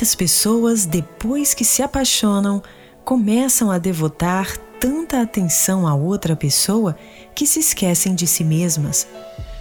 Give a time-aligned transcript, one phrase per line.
[0.00, 2.62] Muitas pessoas, depois que se apaixonam,
[3.04, 6.96] começam a devotar tanta atenção a outra pessoa
[7.34, 9.06] que se esquecem de si mesmas.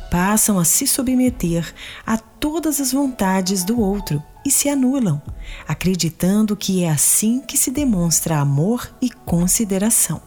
[0.09, 1.69] Passam a se submeter
[2.07, 5.21] a todas as vontades do outro e se anulam,
[5.67, 10.21] acreditando que é assim que se demonstra amor e consideração.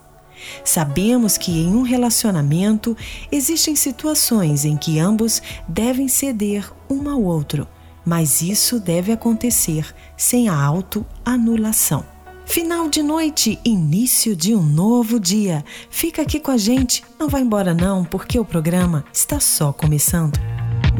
[0.62, 2.94] Sabemos que em um relacionamento
[3.30, 7.66] existem situações em que ambos devem ceder um ao outro
[8.05, 12.05] mas isso deve acontecer sem a autoanulação.
[12.45, 15.64] Final de noite, início de um novo dia.
[15.89, 20.39] Fica aqui com a gente, não vai embora não, porque o programa está só começando.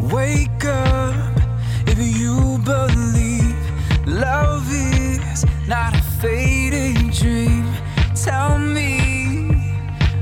[0.09, 1.43] Wake up
[1.91, 3.55] if you believe
[4.07, 7.65] love is not a fading dream.
[8.15, 9.51] Tell me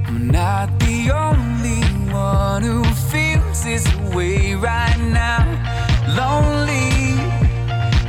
[0.09, 5.70] I'm not the only one who feels this way right now.
[6.17, 7.15] Lonely,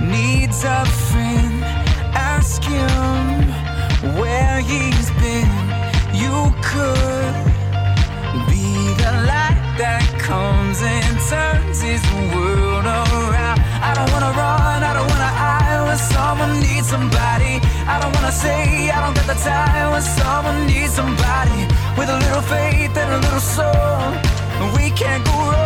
[0.02, 1.64] needs a friend.
[2.14, 3.48] Ask him
[4.20, 5.52] where he's been.
[6.14, 7.34] You could
[8.50, 8.68] be
[9.04, 13.60] the light that comes and turns his world around.
[13.82, 17.62] I don't wanna run, I don't wanna hide when someone needs somebody.
[17.88, 22.18] I don't wanna say I don't got the time when someone needs somebody with a
[22.26, 24.02] little faith and a little soul.
[24.76, 25.61] We can't go wrong.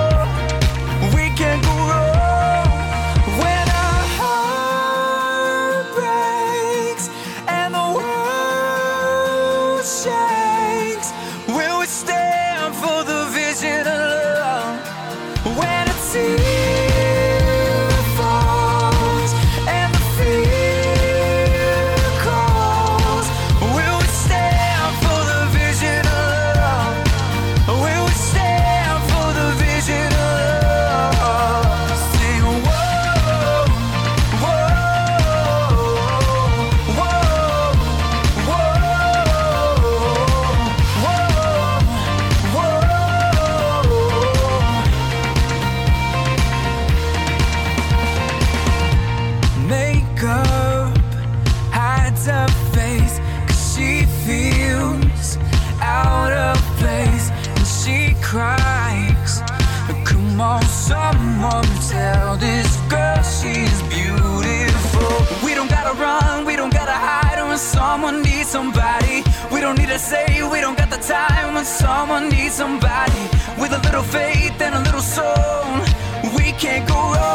[71.07, 73.21] time when someone needs somebody
[73.59, 75.79] with a little faith and a little soul.
[76.35, 77.34] We can't go wrong.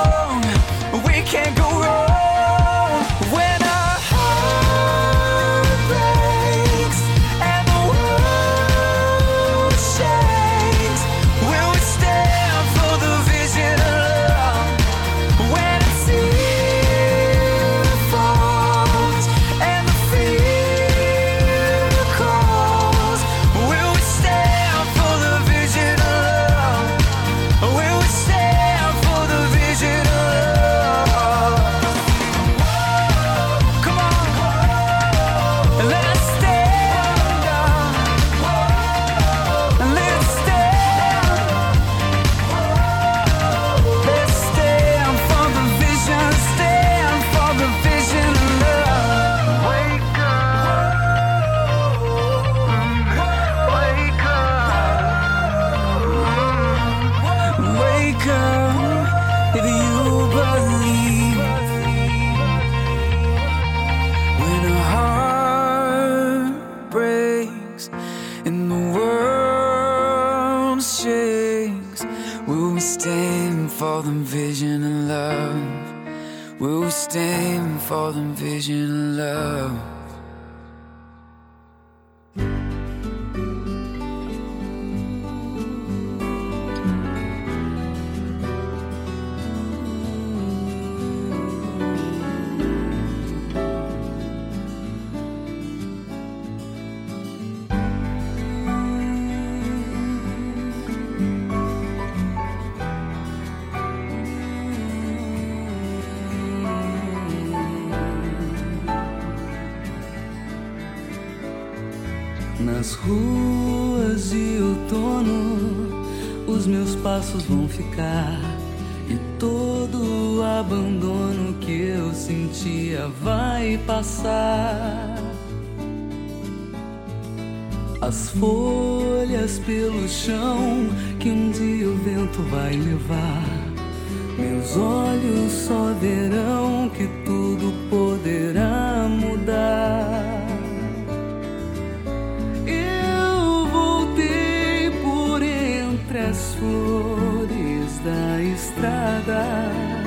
[146.54, 149.99] Flores da estrada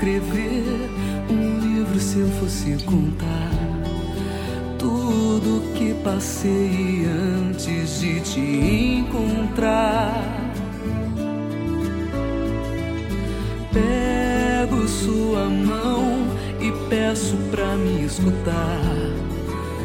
[0.00, 0.64] escrever
[1.28, 3.50] um livro se eu fosse contar
[4.78, 10.24] tudo que passei antes de te encontrar.
[13.74, 16.26] Pego sua mão
[16.60, 18.80] e peço pra me escutar.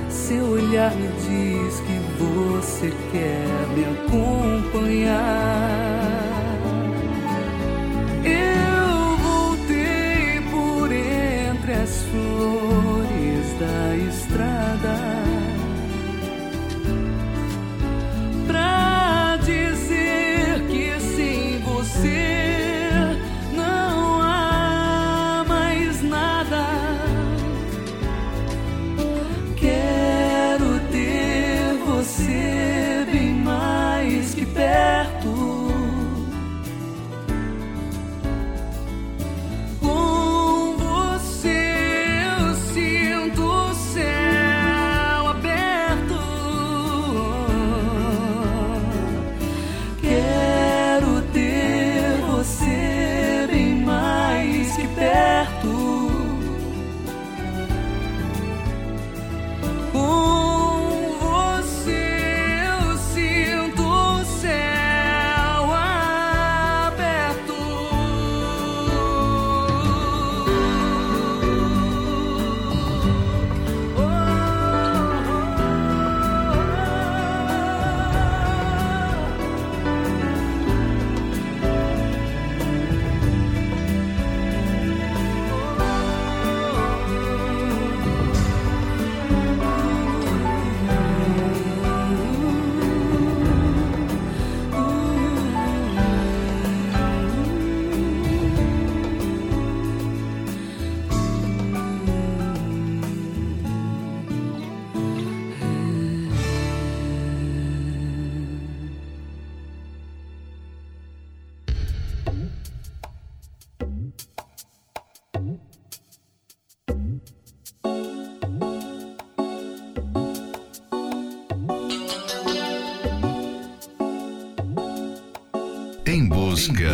[0.09, 5.84] Seu olhar me diz que você quer me acompanhar.
[13.59, 15.24] Da estrada.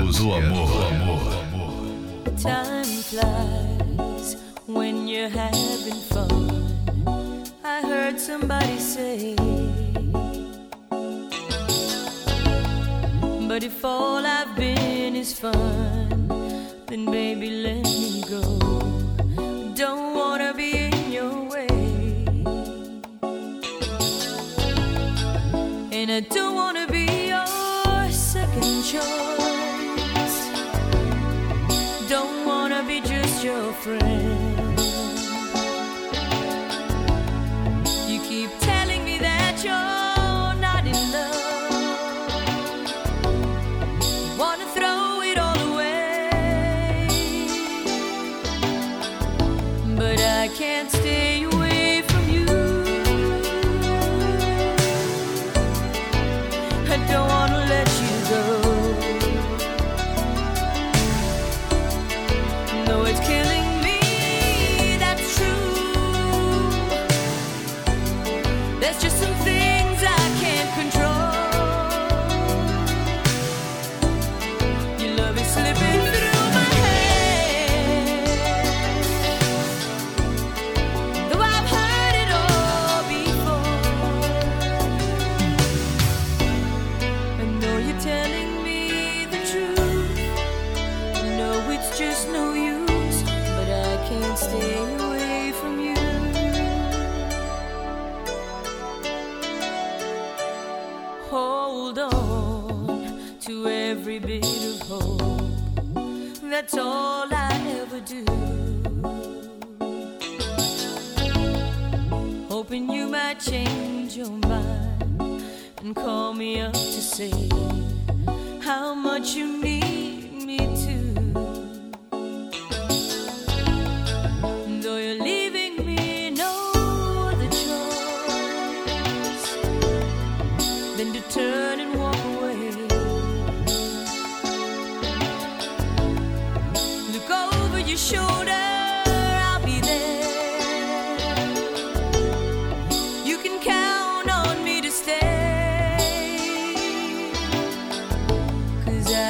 [0.06, 1.20] Busca do amor.
[2.38, 7.46] Time flies when you're having fun.
[7.64, 9.36] I heard somebody say.
[13.48, 15.81] But if all I've been is fun,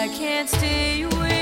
[0.01, 1.40] I can't stay away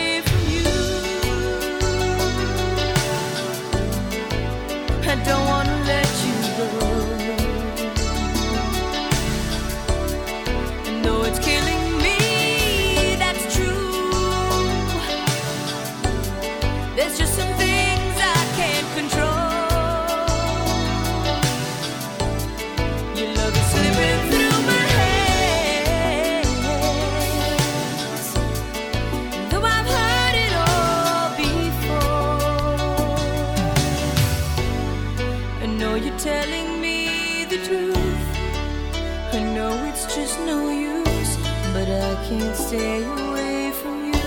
[42.69, 44.21] stay away from you.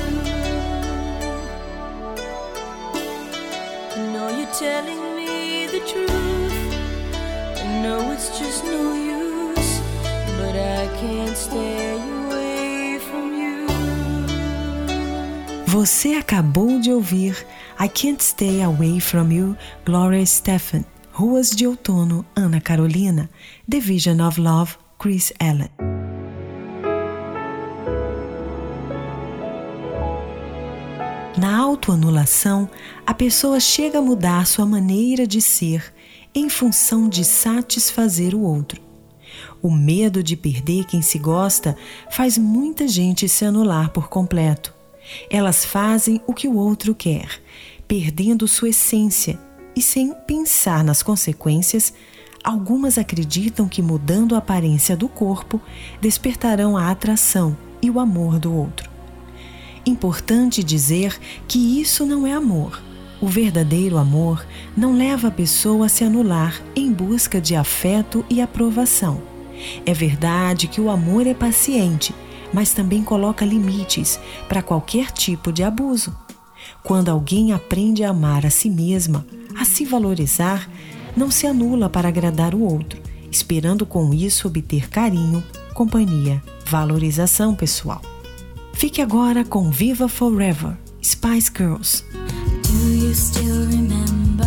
[4.12, 6.58] Know you're telling me the truth.
[7.62, 9.80] I know it's just no use,
[10.38, 13.66] but I can't stay away from you.
[15.66, 17.46] Você acabou de ouvir
[17.78, 23.30] I Can't Stay Away From You, Gloria Stefan, Ruas de Outono, Ana Carolina,
[23.68, 25.91] The Vision of Love, Chris Allen.
[31.82, 32.70] Autoanulação,
[33.04, 35.92] a pessoa chega a mudar sua maneira de ser
[36.32, 38.80] em função de satisfazer o outro.
[39.60, 41.76] O medo de perder quem se gosta
[42.10, 44.72] faz muita gente se anular por completo.
[45.28, 47.28] Elas fazem o que o outro quer,
[47.88, 49.38] perdendo sua essência
[49.74, 51.92] e sem pensar nas consequências.
[52.44, 55.60] Algumas acreditam que mudando a aparência do corpo
[56.00, 58.91] despertarão a atração e o amor do outro.
[59.84, 62.80] Importante dizer que isso não é amor.
[63.20, 64.44] O verdadeiro amor
[64.76, 69.22] não leva a pessoa a se anular em busca de afeto e aprovação.
[69.86, 72.14] É verdade que o amor é paciente,
[72.52, 76.16] mas também coloca limites para qualquer tipo de abuso.
[76.82, 79.24] Quando alguém aprende a amar a si mesma,
[79.56, 80.68] a se valorizar,
[81.16, 85.42] não se anula para agradar o outro, esperando com isso obter carinho,
[85.74, 88.11] companhia, valorização pessoal.
[88.74, 92.04] Fique agora com Viva Forever, Spice Girls.
[92.62, 94.44] Do you still remember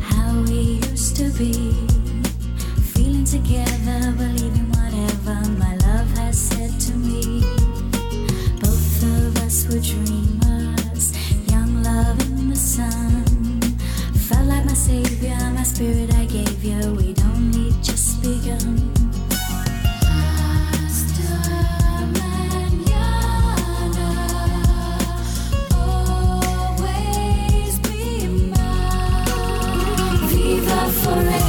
[0.00, 1.74] how we used to be?
[2.94, 7.42] Feeling together, believing whatever my love has said to me.
[8.60, 11.12] Both of us were dreamers,
[11.50, 13.24] young love in the sun.
[14.14, 16.94] Felt like my savior, my spirit I gave you.
[16.94, 19.03] We'd only just begun.
[30.64, 30.74] Mine.
[30.74, 31.43] Viva forever.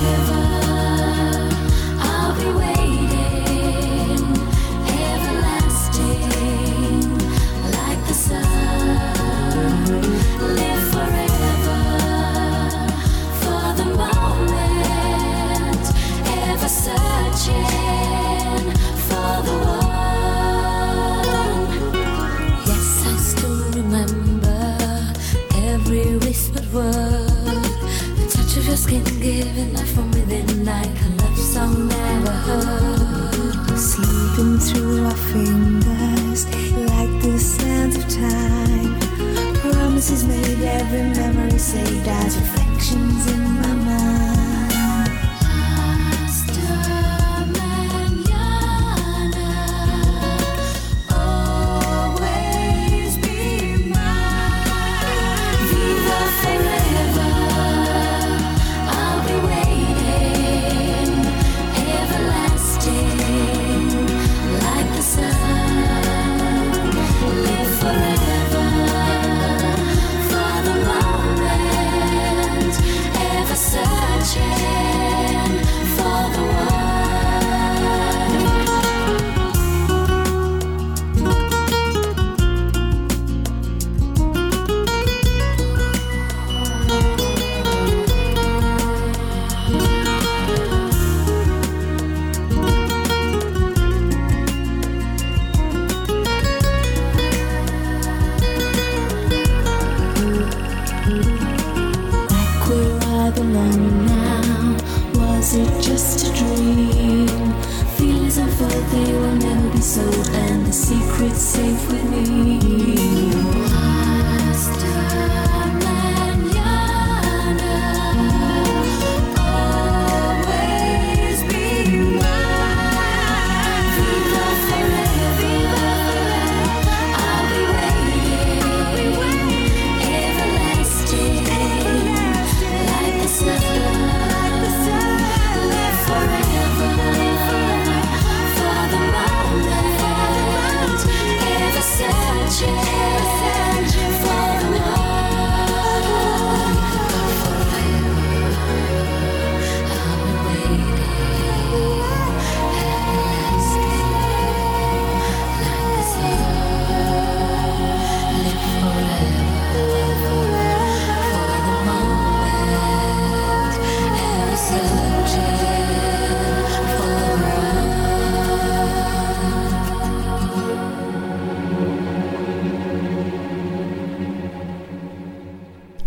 [29.46, 33.78] Skin giving life from within, like a love song never heard.
[33.78, 36.46] Sleeping through our fingers
[36.90, 39.00] like the sands of time.
[39.62, 42.08] Promises made, every memory saved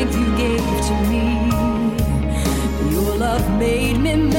[0.00, 1.24] strength you gave to me.
[2.92, 4.29] Your love made me.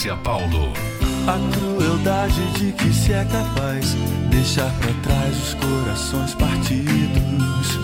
[0.00, 0.72] Márcia Paulo.
[1.26, 3.94] A crueldade de que se é capaz
[4.30, 7.78] deixar para trás os corações partidos.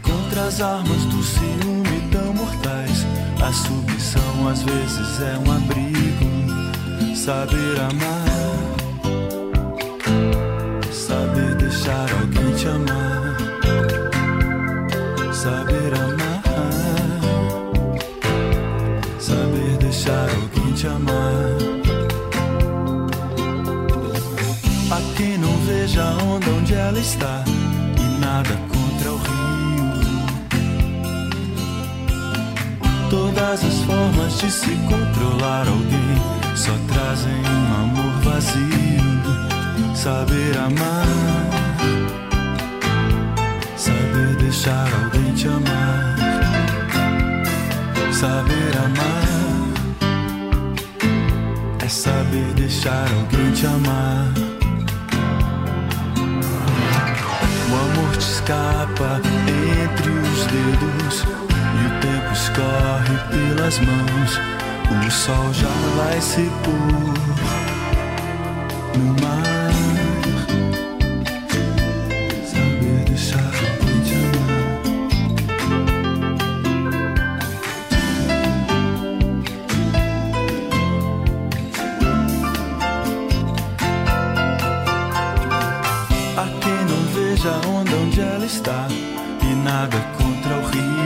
[0.00, 3.04] Contra as armas do ciúme tão mortais,
[3.44, 7.16] a submissão às vezes é um abrigo.
[7.16, 8.25] Saber amar
[26.86, 27.42] ela está
[27.98, 29.92] e nada contra o rio.
[33.10, 36.16] Todas as formas de se controlar alguém
[36.54, 38.86] só trazem um amor vazio.
[39.94, 41.06] Saber amar,
[43.76, 46.16] saber deixar alguém te amar,
[48.12, 49.26] saber amar.
[51.84, 54.55] É saber deixar alguém te amar.
[58.46, 59.20] Escapa
[59.82, 64.40] entre os dedos e o tempo escorre pelas mãos.
[65.04, 67.65] O sol já vai se pôr
[87.46, 88.88] a onda onde ela está
[89.42, 90.96] e nada contra o rio.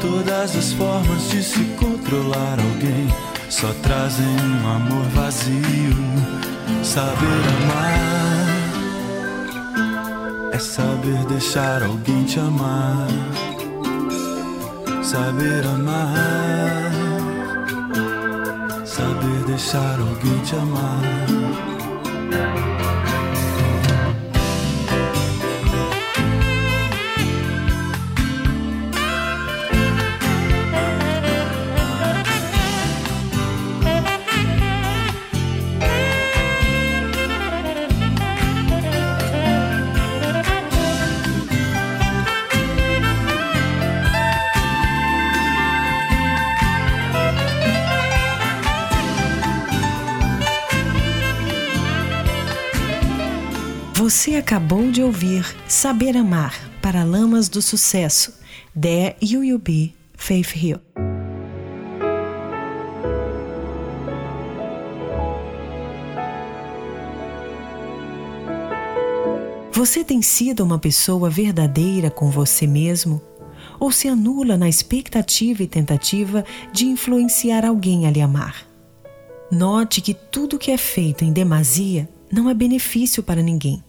[0.00, 3.08] Todas as formas de se controlar alguém
[3.48, 5.96] só trazem um amor vazio.
[6.82, 8.32] Saber amar
[10.52, 13.08] é saber deixar alguém te amar.
[15.02, 16.92] Saber amar,
[18.84, 21.02] saber deixar alguém te amar.
[54.22, 58.32] Você acabou de ouvir Saber Amar para Lamas do Sucesso,
[58.80, 59.60] There You
[60.14, 60.78] Faith Hill.
[69.72, 73.20] Você tem sido uma pessoa verdadeira com você mesmo?
[73.80, 78.68] Ou se anula na expectativa e tentativa de influenciar alguém a lhe amar?
[79.50, 83.82] Note que tudo que é feito em demasia não é benefício para ninguém.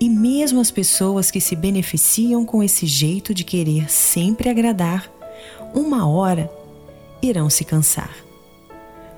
[0.00, 5.10] E mesmo as pessoas que se beneficiam com esse jeito de querer sempre agradar,
[5.74, 6.50] uma hora
[7.20, 8.14] irão se cansar.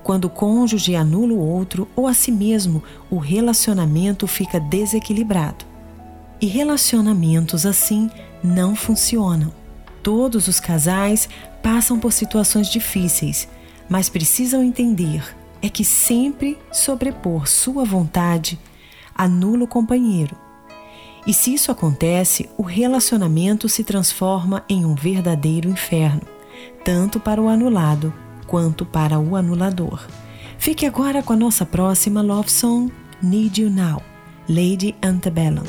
[0.03, 5.65] Quando o cônjuge anula o outro ou a si mesmo, o relacionamento fica desequilibrado.
[6.41, 8.09] E relacionamentos assim
[8.43, 9.53] não funcionam.
[10.01, 11.29] Todos os casais
[11.61, 13.47] passam por situações difíceis,
[13.87, 15.23] mas precisam entender
[15.61, 18.59] é que sempre sobrepor sua vontade
[19.15, 20.35] anula o companheiro.
[21.25, 26.21] E se isso acontece, o relacionamento se transforma em um verdadeiro inferno,
[26.83, 28.13] tanto para o anulado
[28.47, 30.05] quanto para o anulador.
[30.57, 34.01] Fique agora com a nossa próxima love song, Need You Now,
[34.49, 35.63] Lady Antebellum.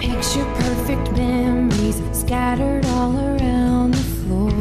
[0.00, 4.52] Picture perfect memories scattered all around the floor.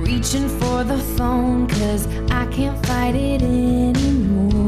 [0.00, 4.67] Reaching for the phone, cause I can't fight it anymore.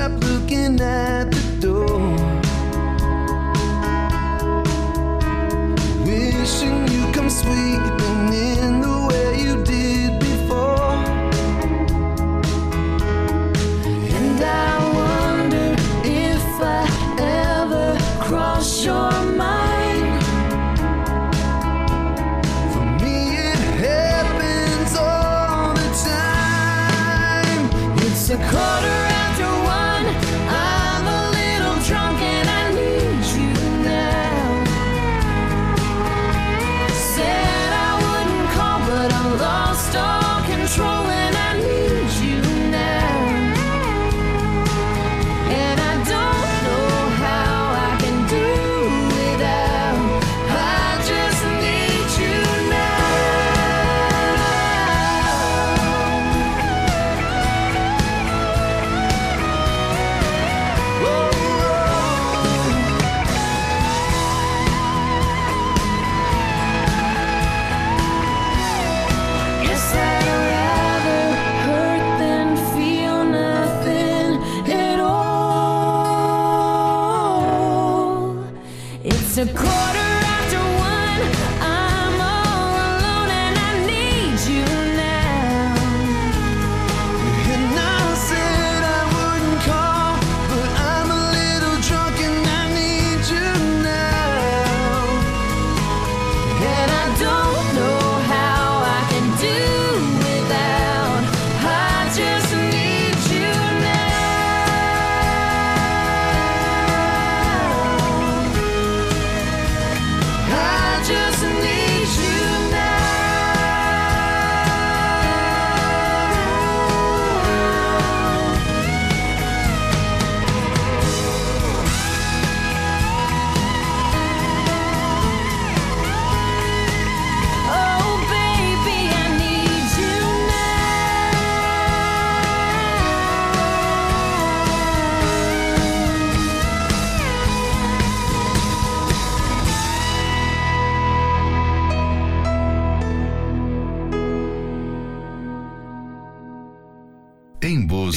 [0.00, 1.39] stop looking at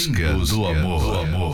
[0.06, 1.53] Em busca, do amor.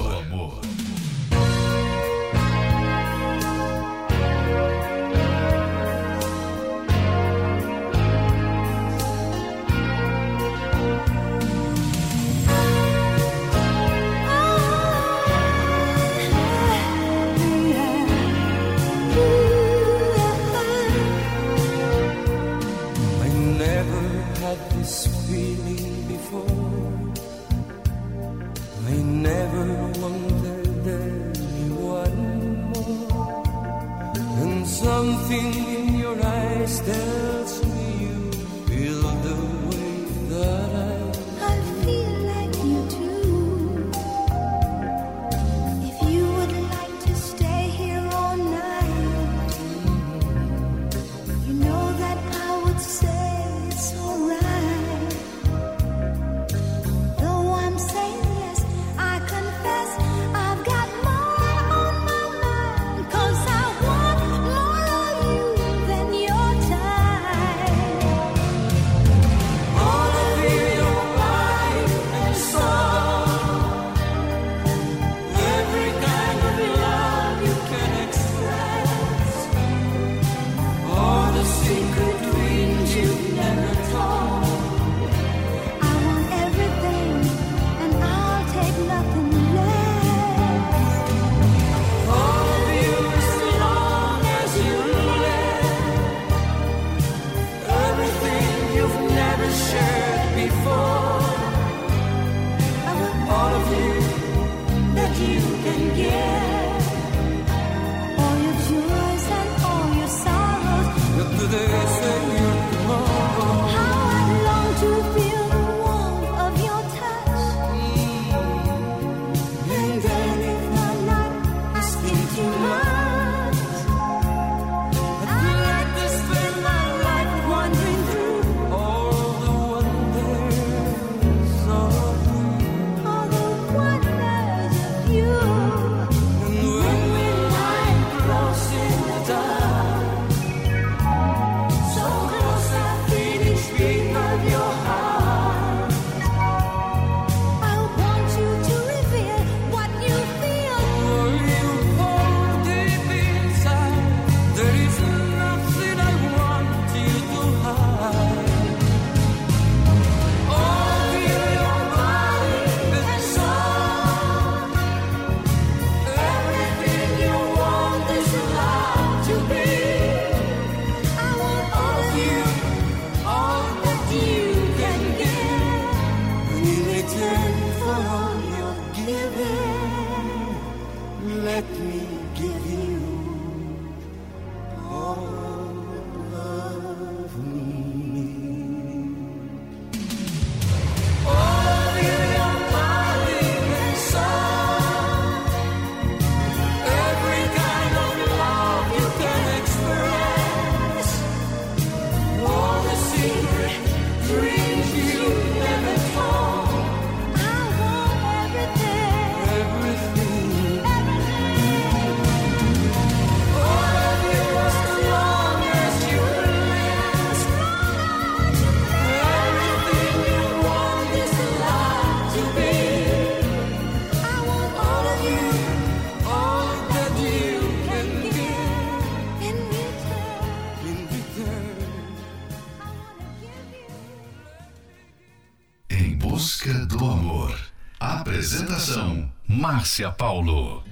[239.80, 240.84] Márcia Paulo.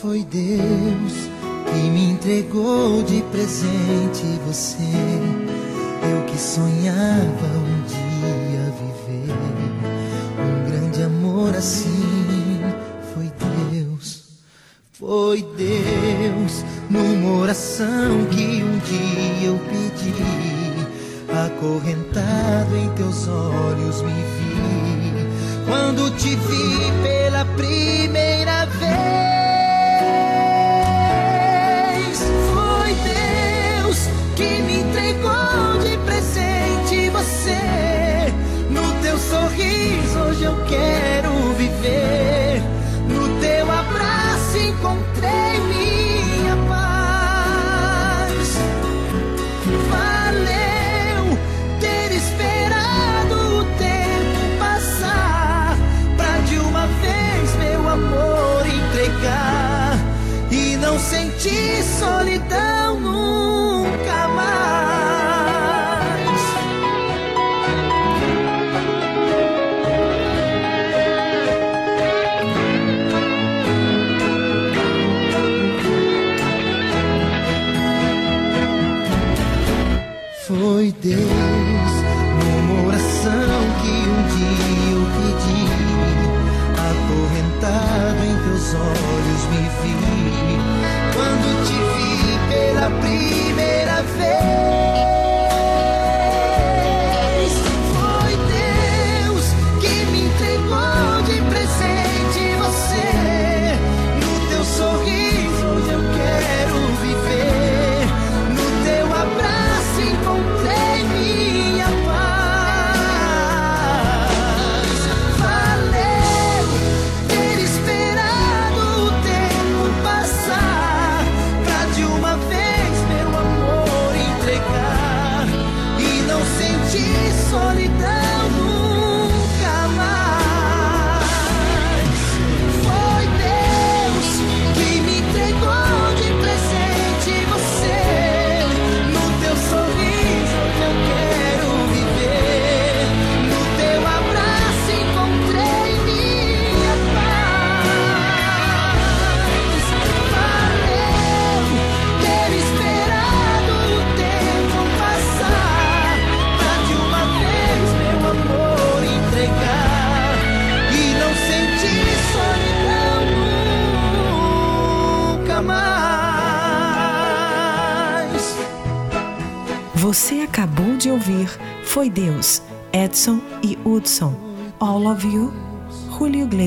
[0.00, 1.30] Foi Deus
[1.66, 4.76] que me entregou de presente você.
[6.08, 7.45] Eu que sonhava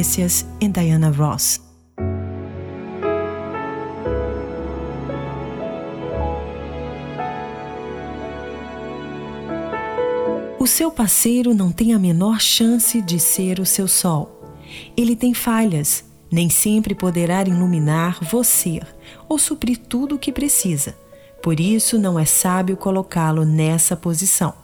[0.10, 1.62] Iglesias e Diana Ross.
[10.60, 14.44] O seu parceiro não tem a menor chance de ser o seu sol.
[14.98, 18.82] Ele tem falhas, nem sempre poderá iluminar você
[19.28, 20.98] ou suprir tudo o que precisa.
[21.44, 24.56] Por isso, não é sábio colocá-lo nessa posição.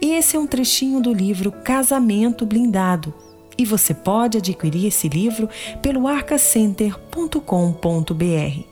[0.00, 3.12] Esse é um trechinho do livro Casamento Blindado
[3.60, 5.46] e você pode adquirir esse livro
[5.82, 8.64] pelo arcacenter.com.br.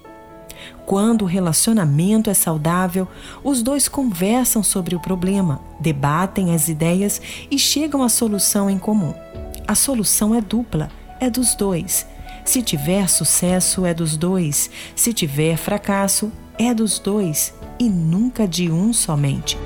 [0.86, 3.06] Quando o relacionamento é saudável,
[3.44, 7.20] os dois conversam sobre o problema, debatem as ideias
[7.50, 9.12] e chegam à solução em comum.
[9.66, 12.06] A solução é dupla, é dos dois.
[12.42, 14.70] Se tiver sucesso, é dos dois.
[14.96, 19.58] Se tiver fracasso, é dos dois e nunca de um somente.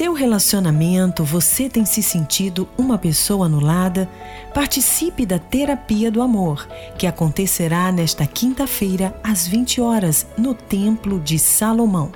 [0.00, 4.08] Seu relacionamento você tem se sentido uma pessoa anulada,
[4.54, 11.38] participe da Terapia do Amor, que acontecerá nesta quinta-feira às 20 horas no Templo de
[11.38, 12.10] Salomão.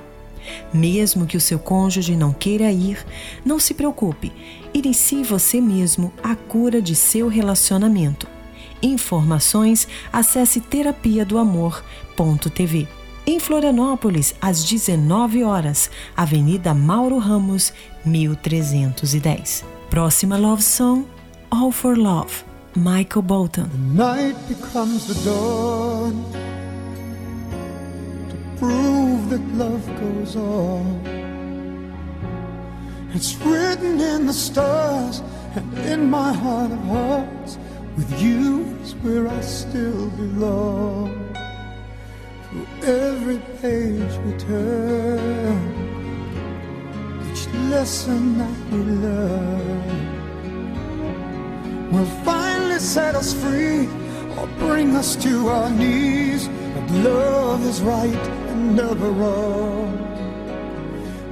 [0.73, 3.05] Mesmo que o seu cônjuge não queira ir,
[3.45, 4.33] não se preocupe,
[4.73, 8.27] inicie você mesmo a cura de seu relacionamento.
[8.83, 12.89] Informações, acesse terapia do amor.tv.
[13.27, 17.73] Em Florianópolis, às 19 horas, Avenida Mauro Ramos,
[18.05, 19.65] 1310.
[19.89, 21.05] Próxima Love Song,
[21.51, 22.45] All for Love,
[22.77, 23.71] Michael Bolton.
[23.95, 26.23] Night becomes the dawn
[28.29, 31.01] to prove that love goes on.
[33.15, 35.23] It's written in the stars
[35.57, 37.59] and in my heart of hearts.
[37.97, 41.24] With you is where I still belong.
[42.83, 45.59] Every page we turn,
[47.33, 50.05] each lesson that we learn
[51.91, 53.89] will finally set us free
[54.39, 56.49] or bring us to our knees.
[56.75, 59.99] But love is right and never wrong.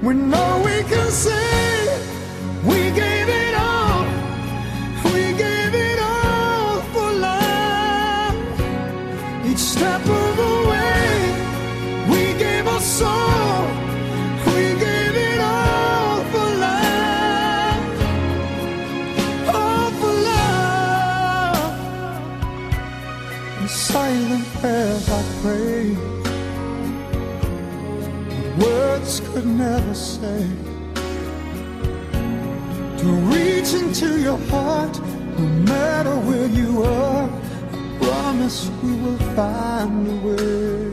[0.02, 2.00] We know we can say
[2.64, 3.21] we gave
[25.42, 25.96] pray.
[28.64, 30.42] Words could never say
[33.00, 34.94] to reach into your heart,
[35.38, 37.28] no matter where you are.
[37.74, 40.84] I promise we will find a way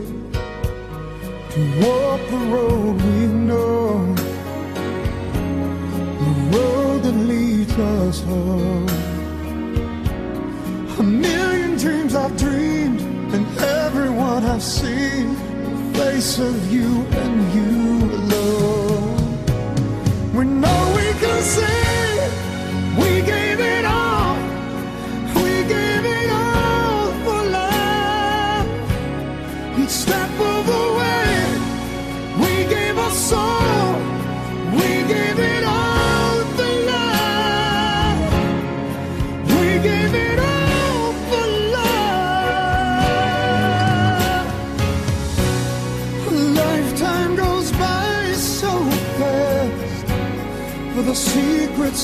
[1.52, 4.14] to walk the road we know,
[6.22, 8.88] the road that leads us home.
[10.98, 13.00] A million dreams I've dreamed,
[13.34, 13.46] and
[14.20, 15.34] everyone I've seen,
[15.92, 19.44] the face of you and you alone.
[20.34, 21.79] We know we can say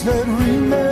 [0.07, 0.86] that remain.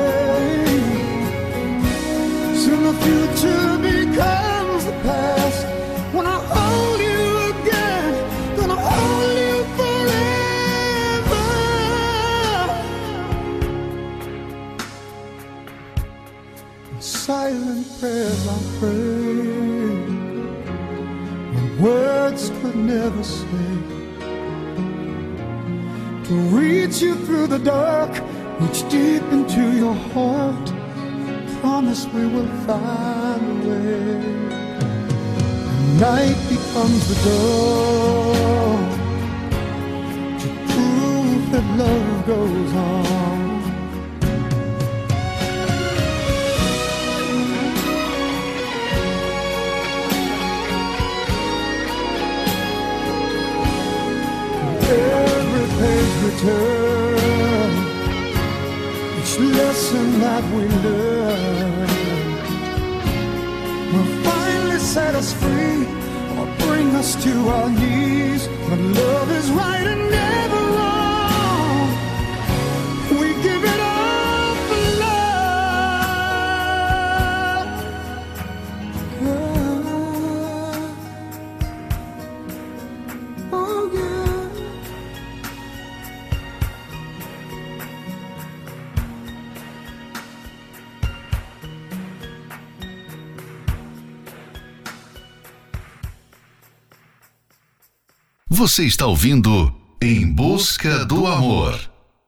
[98.65, 101.79] Você está ouvindo Em Busca do Amor.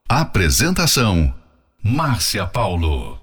[0.07, 1.33] Apresentação:
[1.83, 3.19] Márcia Paulo.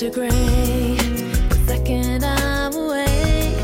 [0.00, 0.96] To gray.
[1.48, 3.54] The second I'm away,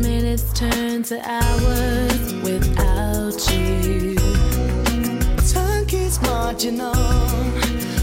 [0.00, 4.11] minutes turn to hours without you.
[6.28, 6.54] On.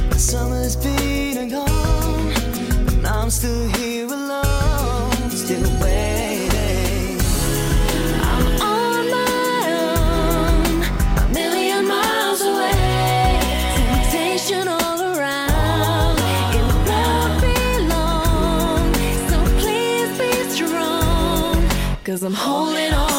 [0.10, 2.34] The summer's been and gone.
[2.90, 7.20] And I'm still here alone, still waiting.
[8.22, 10.84] I'm on my own,
[11.18, 13.40] a million miles away.
[13.76, 16.20] Temptation all around,
[16.58, 17.58] it won't be
[17.88, 18.94] long.
[19.30, 21.56] So please be strong,
[22.04, 23.19] cause I'm holding on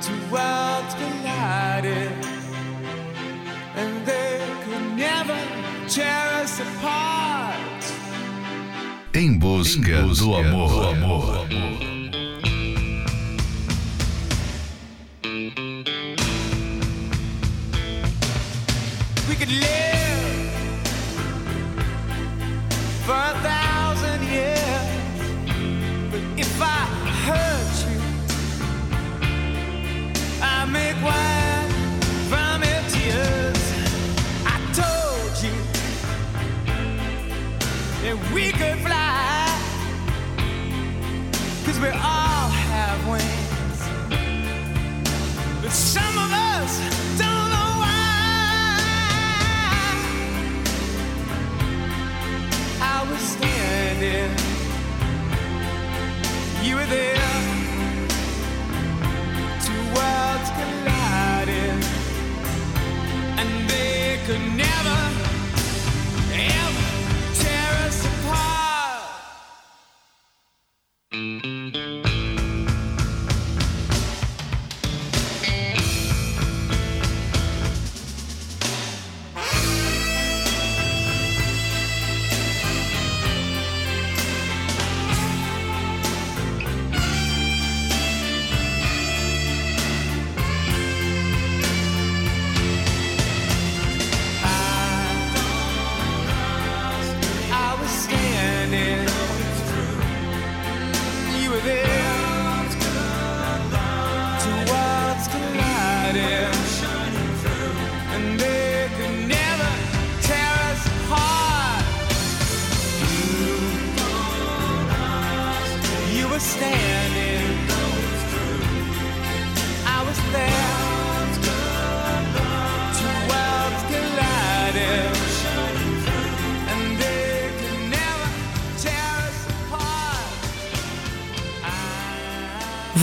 [0.00, 2.12] two worlds collided,
[3.74, 5.38] and they could never
[5.88, 7.84] tear us apart.
[9.14, 10.68] Em busca, em busca do amor.
[10.68, 11.46] Do amor.
[11.48, 11.78] Do amor.
[19.28, 19.77] We could live.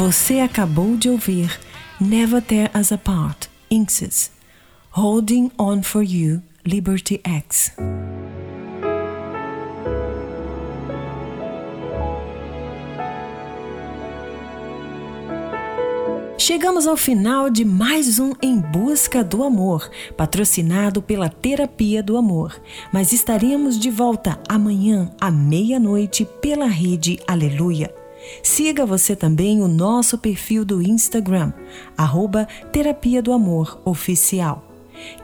[0.06, 1.60] Você acabou de ouvir
[2.00, 4.30] Never Tear Us Apart, Inxes,
[4.92, 7.72] Holding On For You, Liberty X.
[16.38, 22.62] Chegamos ao final de mais um Em Busca do Amor, patrocinado pela Terapia do Amor.
[22.94, 28.05] Mas estaremos de volta amanhã à meia-noite pela rede Aleluia.
[28.44, 31.54] Siga você também o nosso perfil do Instagram,
[31.98, 34.64] arroba Terapia do Amor Oficial.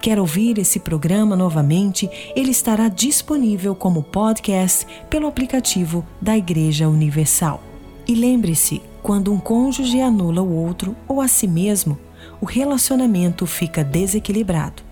[0.02, 2.10] Quer ouvir esse programa novamente?
[2.36, 7.64] Ele estará disponível como podcast pelo aplicativo da Igreja Universal.
[8.08, 11.98] E lembre-se, quando um cônjuge anula o outro ou a si mesmo,
[12.40, 14.84] o relacionamento fica desequilibrado.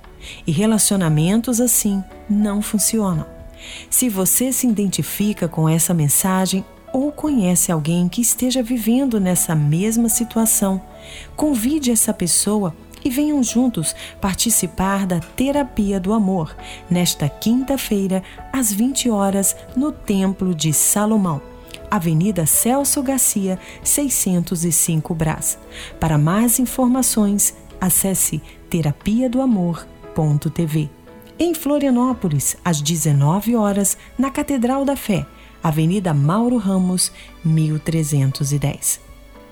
[0.46, 3.26] E relacionamentos assim não funcionam.
[3.90, 10.10] Se você se identifica com essa mensagem ou conhece alguém que esteja vivendo nessa mesma
[10.10, 10.82] situação,
[11.36, 16.56] convide essa pessoa e venham juntos participar da Terapia do Amor
[16.90, 21.42] nesta quinta-feira, às 20 horas, no Templo de Salomão.
[21.90, 25.58] Avenida Celso Garcia, 605 Brás.
[26.00, 30.90] Para mais informações, acesse terapia do amor.tv.
[31.40, 35.26] Em Florianópolis, às 19 horas, na Catedral da Fé,
[35.64, 37.12] Avenida Mauro Ramos,
[37.44, 39.00] 1310.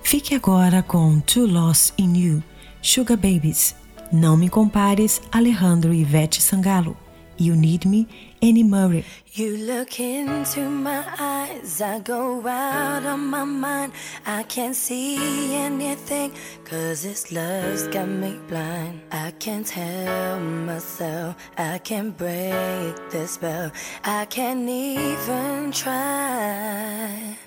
[0.01, 2.43] Fique agora com Too Lost in You,
[2.82, 3.76] Sugar Babies.
[4.12, 6.95] Não me compares, Alejandro Ivete Sangalo.
[7.38, 8.07] You Need Me,
[8.41, 9.05] Annie Murray.
[9.33, 13.93] You look into my eyes, I go out on my mind.
[14.25, 16.33] I can't see anything,
[16.65, 19.01] cause this love's got me blind.
[19.11, 23.71] I can't tell myself, I can't break the spell,
[24.03, 27.38] I can't even try.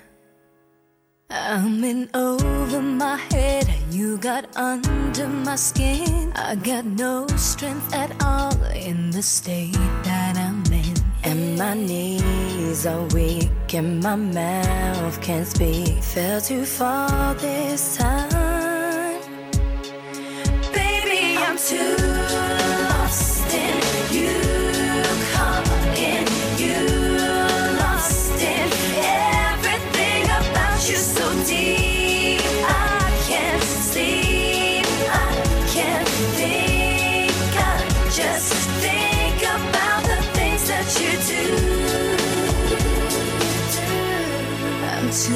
[1.33, 6.33] I'm in over my head, you got under my skin.
[6.35, 9.71] I got no strength at all in the state
[10.03, 10.93] that I'm in.
[11.23, 16.03] And my knees are weak, and my mouth can't speak.
[16.03, 19.21] Fell too far this time.
[20.73, 22.00] Baby, I'm too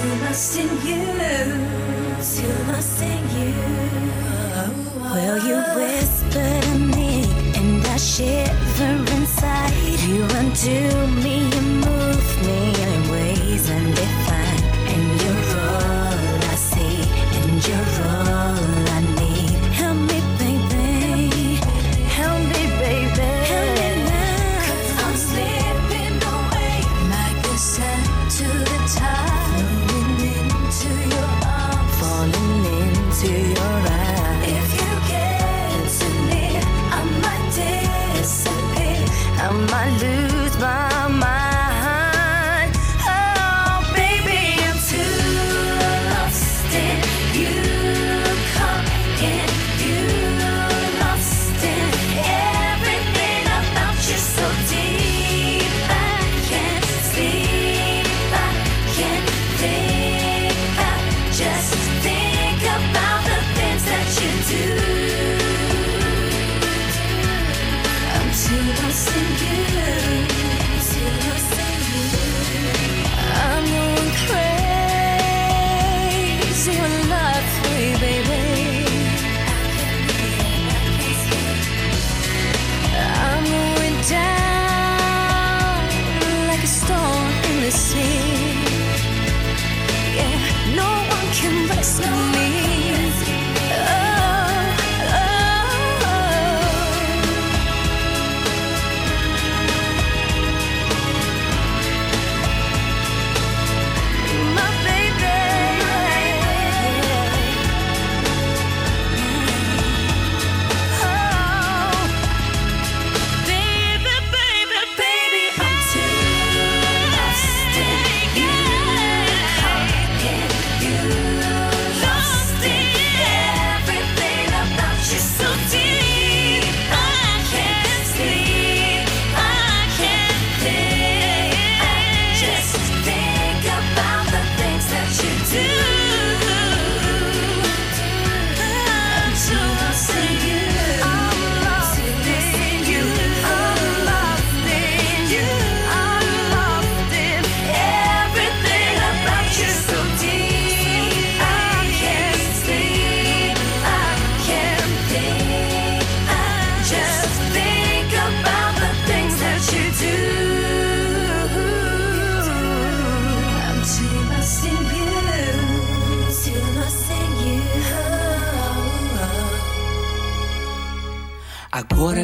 [0.05, 1.03] I'm lost in you.
[2.21, 3.53] Too lost in you.
[5.01, 7.23] Well, you whisper to me,
[7.55, 9.73] and I shiver inside.
[10.05, 11.44] You undo me,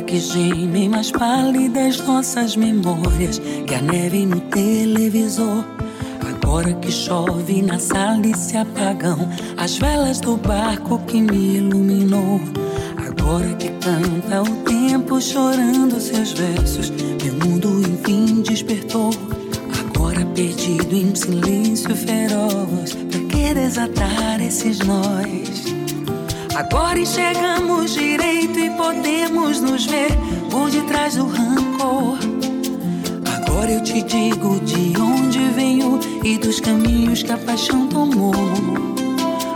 [0.01, 5.63] que gemem mais pálidas nossas memórias que a neve no televisor.
[6.27, 12.41] Agora que chove na sala e se apagam as velas do barco que me iluminou.
[12.97, 16.91] Agora que canta o tempo chorando seus versos,
[17.23, 19.11] meu mundo enfim despertou.
[19.79, 25.80] Agora perdido em silêncio feroz, pra que desatar esses nós?
[26.55, 30.09] Agora enxergamos direito e podemos nos ver
[30.49, 32.17] por detrás do rancor.
[33.35, 38.33] Agora eu te digo de onde venho e dos caminhos que a paixão tomou.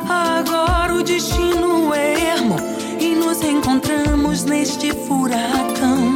[0.09, 2.55] Agora o destino é ermo
[2.99, 6.15] e nos encontramos neste furacão.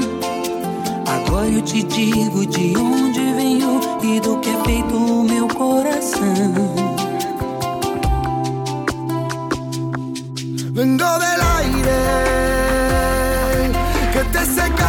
[1.05, 6.98] Agora eu te digo de onde venho e do que é feito o meu coração.
[10.79, 11.99] Vengo del aire
[14.13, 14.88] que te secaba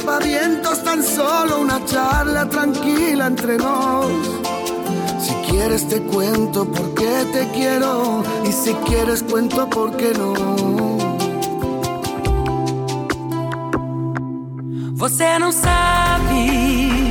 [0.00, 4.10] aspavientos, tan solo una charla tranquila entre nos.
[5.20, 10.34] Si quieres te cuento por qué te quiero y si quieres cuento por qué no.
[14.94, 17.10] Você não sabe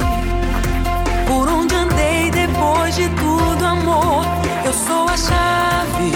[1.27, 4.25] por onde andei depois de tudo, amor.
[4.65, 6.11] Eu sou a chave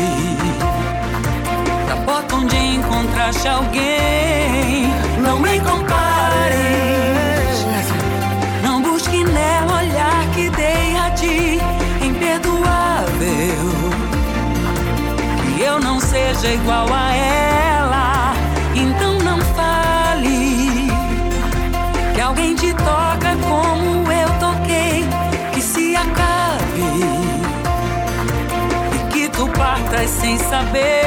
[1.88, 4.23] da porta onde encontraste alguém.
[16.44, 18.34] Seja igual a ela,
[18.76, 20.90] então não fale
[22.14, 25.06] que alguém te toca como eu toquei,
[25.54, 26.84] que se acabe
[28.94, 31.03] e que tu partas sem saber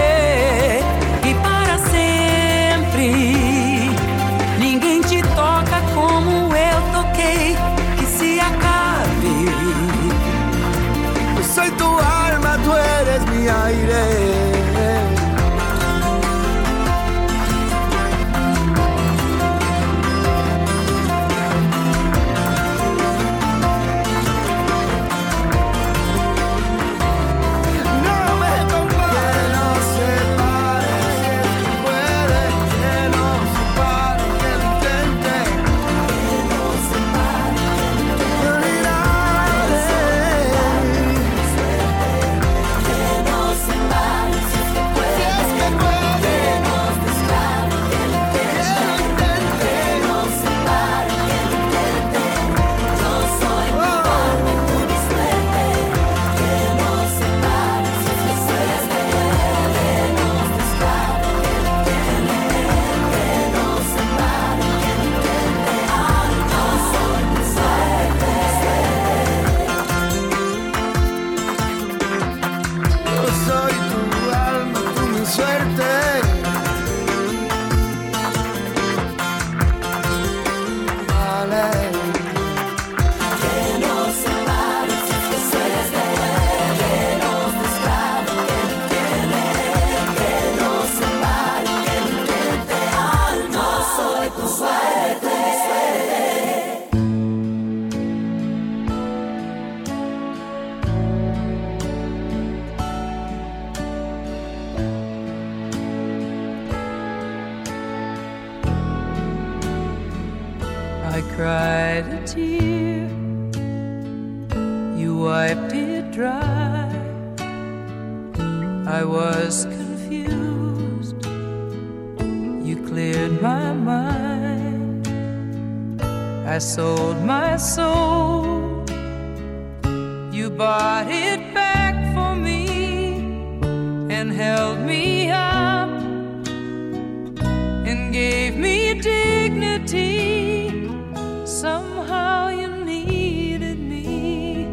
[141.45, 144.67] Somehow you needed me.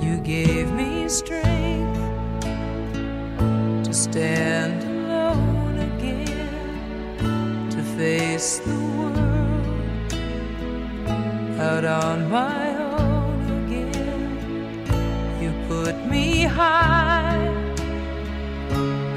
[0.00, 2.00] You gave me strength
[3.84, 10.14] to stand alone again, to face the world
[11.60, 14.88] out on my own again.
[15.38, 17.46] You put me high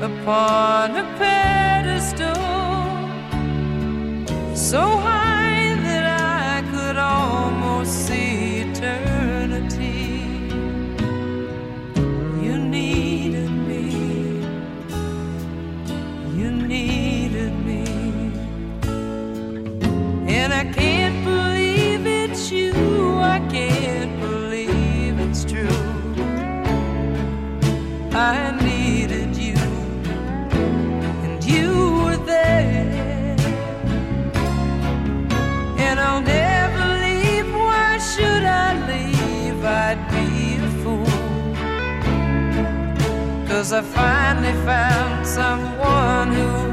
[0.02, 2.47] upon a pedestal
[4.68, 5.27] so high.
[43.68, 46.67] Cause I finally found someone who